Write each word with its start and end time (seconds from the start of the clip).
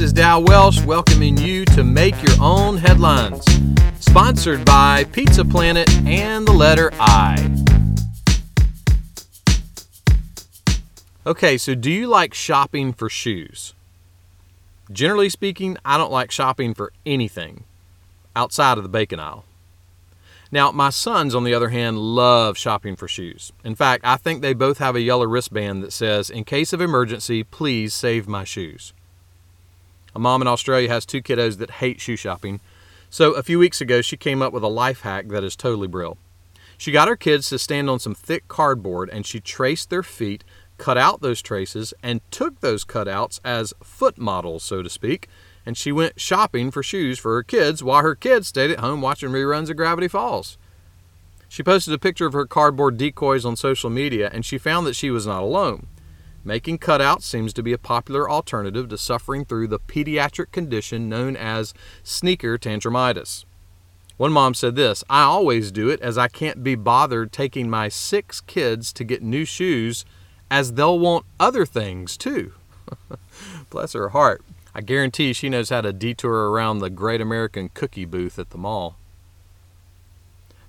is 0.00 0.10
Dow 0.10 0.40
Welsh 0.40 0.80
welcoming 0.80 1.36
you 1.36 1.66
to 1.66 1.84
Make 1.84 2.14
Your 2.22 2.34
Own 2.40 2.78
Headlines, 2.78 3.44
sponsored 4.00 4.64
by 4.64 5.04
Pizza 5.04 5.44
Planet 5.44 5.86
and 6.06 6.48
the 6.48 6.52
letter 6.52 6.90
I. 6.98 7.36
Okay, 11.26 11.58
so 11.58 11.74
do 11.74 11.90
you 11.90 12.06
like 12.06 12.32
shopping 12.32 12.94
for 12.94 13.10
shoes? 13.10 13.74
Generally 14.90 15.28
speaking, 15.28 15.76
I 15.84 15.98
don't 15.98 16.10
like 16.10 16.30
shopping 16.30 16.72
for 16.72 16.94
anything 17.04 17.64
outside 18.34 18.78
of 18.78 18.82
the 18.82 18.88
bacon 18.88 19.20
aisle. 19.20 19.44
Now, 20.50 20.70
my 20.70 20.88
sons, 20.88 21.34
on 21.34 21.44
the 21.44 21.52
other 21.52 21.68
hand, 21.68 21.98
love 21.98 22.56
shopping 22.56 22.96
for 22.96 23.06
shoes. 23.06 23.52
In 23.64 23.74
fact, 23.74 24.04
I 24.04 24.16
think 24.16 24.40
they 24.40 24.54
both 24.54 24.78
have 24.78 24.96
a 24.96 25.00
yellow 25.00 25.26
wristband 25.26 25.82
that 25.82 25.92
says, 25.92 26.30
In 26.30 26.44
case 26.44 26.72
of 26.72 26.80
emergency, 26.80 27.44
please 27.44 27.92
save 27.92 28.26
my 28.26 28.44
shoes. 28.44 28.94
A 30.14 30.18
mom 30.18 30.40
in 30.40 30.48
Australia 30.48 30.88
has 30.88 31.04
two 31.04 31.20
kiddos 31.20 31.58
that 31.58 31.72
hate 31.72 32.00
shoe 32.00 32.16
shopping. 32.16 32.60
So 33.10 33.32
a 33.32 33.42
few 33.42 33.58
weeks 33.58 33.82
ago, 33.82 34.00
she 34.00 34.16
came 34.16 34.40
up 34.40 34.54
with 34.54 34.62
a 34.62 34.68
life 34.68 35.02
hack 35.02 35.28
that 35.28 35.44
is 35.44 35.54
totally 35.54 35.86
brill. 35.86 36.16
She 36.78 36.92
got 36.92 37.08
her 37.08 37.16
kids 37.16 37.48
to 37.50 37.58
stand 37.58 37.90
on 37.90 37.98
some 37.98 38.14
thick 38.14 38.48
cardboard 38.48 39.10
and 39.10 39.26
she 39.26 39.40
traced 39.40 39.90
their 39.90 40.02
feet, 40.02 40.44
cut 40.78 40.96
out 40.96 41.20
those 41.20 41.42
traces, 41.42 41.92
and 42.02 42.20
took 42.30 42.60
those 42.60 42.84
cutouts 42.84 43.40
as 43.44 43.74
foot 43.82 44.16
models, 44.16 44.62
so 44.62 44.82
to 44.82 44.88
speak, 44.88 45.28
and 45.66 45.76
she 45.76 45.92
went 45.92 46.20
shopping 46.20 46.70
for 46.70 46.82
shoes 46.82 47.18
for 47.18 47.34
her 47.34 47.42
kids 47.42 47.82
while 47.82 48.02
her 48.02 48.14
kids 48.14 48.48
stayed 48.48 48.70
at 48.70 48.80
home 48.80 49.00
watching 49.00 49.30
reruns 49.30 49.70
of 49.70 49.76
Gravity 49.76 50.08
Falls. 50.08 50.58
She 51.48 51.62
posted 51.62 51.94
a 51.94 51.98
picture 51.98 52.26
of 52.26 52.34
her 52.34 52.46
cardboard 52.46 52.96
decoys 52.96 53.44
on 53.44 53.56
social 53.56 53.90
media 53.90 54.30
and 54.32 54.44
she 54.44 54.58
found 54.58 54.86
that 54.86 54.96
she 54.96 55.10
was 55.10 55.26
not 55.26 55.42
alone. 55.42 55.86
Making 56.44 56.78
cutouts 56.78 57.22
seems 57.22 57.52
to 57.54 57.62
be 57.62 57.72
a 57.72 57.78
popular 57.78 58.30
alternative 58.30 58.88
to 58.88 58.98
suffering 58.98 59.44
through 59.44 59.68
the 59.68 59.80
pediatric 59.80 60.52
condition 60.52 61.08
known 61.08 61.36
as 61.36 61.74
sneaker 62.02 62.56
tantrumitis. 62.56 63.44
One 64.16 64.32
mom 64.32 64.54
said 64.54 64.74
this 64.74 65.04
I 65.08 65.22
always 65.22 65.70
do 65.70 65.88
it 65.88 66.00
as 66.00 66.18
I 66.18 66.28
can't 66.28 66.64
be 66.64 66.74
bothered 66.74 67.32
taking 67.32 67.70
my 67.70 67.88
six 67.88 68.40
kids 68.40 68.92
to 68.94 69.04
get 69.04 69.22
new 69.22 69.44
shoes 69.44 70.04
as 70.50 70.72
they'll 70.72 70.98
want 70.98 71.26
other 71.38 71.64
things 71.64 72.16
too. 72.16 72.52
Bless 73.70 73.92
her 73.92 74.10
heart. 74.10 74.42
I 74.78 74.80
guarantee 74.80 75.32
she 75.32 75.48
knows 75.48 75.70
how 75.70 75.80
to 75.80 75.92
detour 75.92 76.52
around 76.52 76.78
the 76.78 76.88
Great 76.88 77.20
American 77.20 77.68
Cookie 77.74 78.04
booth 78.04 78.38
at 78.38 78.50
the 78.50 78.58
mall. 78.58 78.94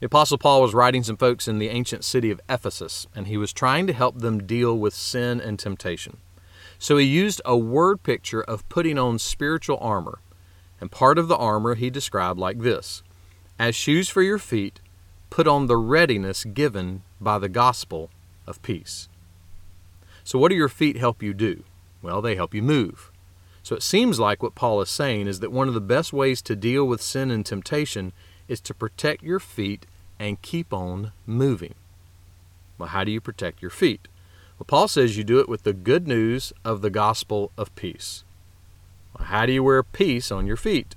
The 0.00 0.06
Apostle 0.06 0.38
Paul 0.38 0.62
was 0.62 0.72
writing 0.72 1.02
some 1.02 1.18
folks 1.18 1.46
in 1.46 1.58
the 1.58 1.68
ancient 1.68 2.04
city 2.04 2.30
of 2.30 2.40
Ephesus, 2.48 3.06
and 3.14 3.26
he 3.26 3.36
was 3.36 3.52
trying 3.52 3.86
to 3.86 3.92
help 3.92 4.20
them 4.20 4.46
deal 4.46 4.78
with 4.78 4.94
sin 4.94 5.42
and 5.42 5.58
temptation. 5.58 6.16
So 6.78 6.96
he 6.96 7.04
used 7.04 7.42
a 7.44 7.58
word 7.58 8.02
picture 8.02 8.40
of 8.40 8.66
putting 8.70 8.98
on 8.98 9.18
spiritual 9.18 9.76
armor. 9.78 10.20
And 10.80 10.90
part 10.90 11.18
of 11.18 11.28
the 11.28 11.36
armor 11.36 11.74
he 11.74 11.90
described 11.90 12.40
like 12.40 12.60
this 12.60 13.02
As 13.58 13.74
shoes 13.74 14.08
for 14.08 14.22
your 14.22 14.38
feet, 14.38 14.80
put 15.28 15.46
on 15.46 15.66
the 15.66 15.76
readiness 15.76 16.44
given 16.46 17.02
by 17.20 17.38
the 17.38 17.50
gospel 17.50 18.08
of 18.46 18.62
peace. 18.62 19.10
So, 20.24 20.38
what 20.38 20.48
do 20.48 20.56
your 20.56 20.70
feet 20.70 20.96
help 20.96 21.22
you 21.22 21.34
do? 21.34 21.62
Well, 22.00 22.22
they 22.22 22.36
help 22.36 22.54
you 22.54 22.62
move. 22.62 23.12
So 23.68 23.76
it 23.76 23.82
seems 23.82 24.18
like 24.18 24.42
what 24.42 24.54
Paul 24.54 24.80
is 24.80 24.88
saying 24.88 25.26
is 25.26 25.40
that 25.40 25.52
one 25.52 25.68
of 25.68 25.74
the 25.74 25.82
best 25.82 26.10
ways 26.10 26.40
to 26.40 26.56
deal 26.56 26.86
with 26.86 27.02
sin 27.02 27.30
and 27.30 27.44
temptation 27.44 28.14
is 28.48 28.62
to 28.62 28.72
protect 28.72 29.22
your 29.22 29.38
feet 29.38 29.84
and 30.18 30.40
keep 30.40 30.72
on 30.72 31.12
moving. 31.26 31.74
Well, 32.78 32.88
how 32.88 33.04
do 33.04 33.12
you 33.12 33.20
protect 33.20 33.60
your 33.60 33.70
feet? 33.70 34.08
Well, 34.58 34.64
Paul 34.66 34.88
says 34.88 35.18
you 35.18 35.22
do 35.22 35.38
it 35.38 35.50
with 35.50 35.64
the 35.64 35.74
good 35.74 36.08
news 36.08 36.50
of 36.64 36.80
the 36.80 36.88
gospel 36.88 37.52
of 37.58 37.74
peace. 37.74 38.24
Well, 39.12 39.26
how 39.26 39.44
do 39.44 39.52
you 39.52 39.62
wear 39.62 39.82
peace 39.82 40.32
on 40.32 40.46
your 40.46 40.56
feet? 40.56 40.96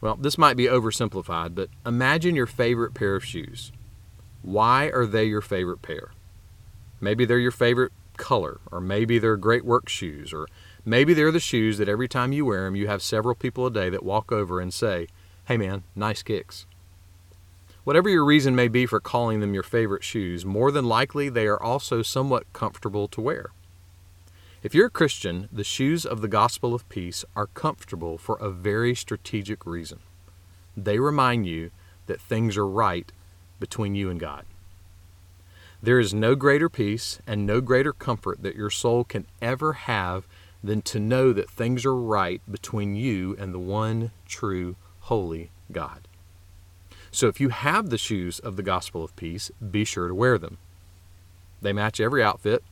Well, 0.00 0.16
this 0.16 0.36
might 0.36 0.56
be 0.56 0.64
oversimplified, 0.64 1.54
but 1.54 1.68
imagine 1.86 2.34
your 2.34 2.46
favorite 2.46 2.94
pair 2.94 3.14
of 3.14 3.24
shoes. 3.24 3.70
Why 4.42 4.86
are 4.86 5.06
they 5.06 5.26
your 5.26 5.40
favorite 5.40 5.82
pair? 5.82 6.10
Maybe 7.00 7.24
they're 7.24 7.38
your 7.38 7.52
favorite 7.52 7.92
color, 8.16 8.58
or 8.72 8.80
maybe 8.80 9.20
they're 9.20 9.36
great 9.36 9.64
work 9.64 9.88
shoes, 9.88 10.32
or 10.32 10.48
Maybe 10.84 11.12
they're 11.14 11.32
the 11.32 11.40
shoes 11.40 11.78
that 11.78 11.88
every 11.88 12.08
time 12.08 12.32
you 12.32 12.46
wear 12.46 12.64
them, 12.64 12.76
you 12.76 12.86
have 12.86 13.02
several 13.02 13.34
people 13.34 13.66
a 13.66 13.70
day 13.70 13.90
that 13.90 14.02
walk 14.02 14.32
over 14.32 14.60
and 14.60 14.72
say, 14.72 15.08
Hey 15.46 15.56
man, 15.56 15.82
nice 15.94 16.22
kicks. 16.22 16.66
Whatever 17.84 18.08
your 18.08 18.24
reason 18.24 18.54
may 18.54 18.68
be 18.68 18.86
for 18.86 19.00
calling 19.00 19.40
them 19.40 19.54
your 19.54 19.62
favorite 19.62 20.04
shoes, 20.04 20.44
more 20.44 20.70
than 20.70 20.84
likely 20.84 21.28
they 21.28 21.46
are 21.46 21.62
also 21.62 22.02
somewhat 22.02 22.50
comfortable 22.52 23.08
to 23.08 23.20
wear. 23.20 23.50
If 24.62 24.74
you're 24.74 24.86
a 24.86 24.90
Christian, 24.90 25.48
the 25.50 25.64
shoes 25.64 26.04
of 26.04 26.20
the 26.20 26.28
gospel 26.28 26.74
of 26.74 26.88
peace 26.90 27.24
are 27.34 27.46
comfortable 27.46 28.18
for 28.18 28.36
a 28.36 28.50
very 28.50 28.94
strategic 28.94 29.64
reason. 29.64 30.00
They 30.76 30.98
remind 30.98 31.46
you 31.46 31.70
that 32.06 32.20
things 32.20 32.56
are 32.58 32.66
right 32.66 33.10
between 33.58 33.94
you 33.94 34.10
and 34.10 34.20
God. 34.20 34.44
There 35.82 35.98
is 35.98 36.12
no 36.12 36.34
greater 36.34 36.68
peace 36.68 37.20
and 37.26 37.46
no 37.46 37.62
greater 37.62 37.94
comfort 37.94 38.42
that 38.42 38.54
your 38.54 38.68
soul 38.68 39.02
can 39.02 39.26
ever 39.40 39.72
have 39.72 40.26
than 40.62 40.82
to 40.82 41.00
know 41.00 41.32
that 41.32 41.50
things 41.50 41.84
are 41.84 41.96
right 41.96 42.40
between 42.50 42.94
you 42.94 43.36
and 43.38 43.54
the 43.54 43.58
one 43.58 44.10
true, 44.26 44.76
holy 45.00 45.50
God. 45.72 46.06
So 47.10 47.26
if 47.28 47.40
you 47.40 47.48
have 47.48 47.90
the 47.90 47.98
shoes 47.98 48.38
of 48.38 48.56
the 48.56 48.62
gospel 48.62 49.02
of 49.02 49.16
peace, 49.16 49.50
be 49.70 49.84
sure 49.84 50.08
to 50.08 50.14
wear 50.14 50.38
them. 50.38 50.58
They 51.60 51.72
match 51.72 52.00
every 52.00 52.22
outfit. 52.22 52.62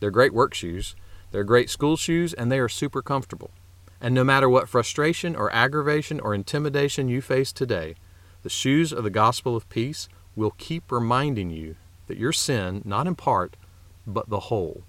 They're 0.00 0.10
great 0.10 0.34
work 0.34 0.54
shoes. 0.54 0.94
They're 1.30 1.44
great 1.44 1.70
school 1.70 1.96
shoes, 1.96 2.34
and 2.34 2.50
they 2.50 2.58
are 2.58 2.68
super 2.68 3.02
comfortable. 3.02 3.50
And 4.00 4.14
no 4.14 4.24
matter 4.24 4.48
what 4.48 4.68
frustration 4.68 5.34
or 5.34 5.52
aggravation 5.52 6.20
or 6.20 6.34
intimidation 6.34 7.08
you 7.08 7.20
face 7.20 7.52
today, 7.52 7.94
the 8.42 8.50
shoes 8.50 8.92
of 8.92 9.04
the 9.04 9.10
gospel 9.10 9.56
of 9.56 9.68
peace 9.68 10.08
will 10.36 10.52
keep 10.58 10.92
reminding 10.92 11.50
you 11.50 11.76
that 12.06 12.18
your 12.18 12.32
sin, 12.32 12.82
not 12.84 13.06
in 13.06 13.14
part, 13.14 13.56
but 14.06 14.28
the 14.28 14.40
whole, 14.40 14.82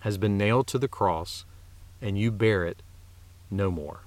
has 0.00 0.16
been 0.16 0.38
nailed 0.38 0.66
to 0.68 0.78
the 0.78 0.88
cross 0.88 1.44
and 2.00 2.18
you 2.18 2.30
bear 2.30 2.64
it 2.66 2.82
no 3.50 3.70
more. 3.70 4.00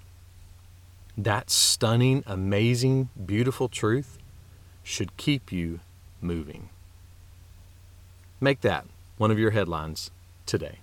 That 1.18 1.50
stunning, 1.50 2.24
amazing, 2.26 3.10
beautiful 3.26 3.68
truth 3.68 4.18
should 4.84 5.18
keep 5.18 5.52
you 5.52 5.80
moving. 6.22 6.70
Make 8.40 8.62
that 8.62 8.86
one 9.18 9.32
of 9.32 9.40
your 9.40 9.52
headlines 9.52 10.12
today. 10.46 10.81